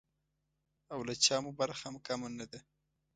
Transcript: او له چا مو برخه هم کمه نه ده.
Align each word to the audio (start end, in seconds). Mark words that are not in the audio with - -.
او 0.93 0.99
له 1.07 1.13
چا 1.25 1.35
مو 1.43 1.51
برخه 1.59 1.83
هم 1.89 1.95
کمه 2.05 2.27
نه 2.39 2.45
ده. 2.51 2.59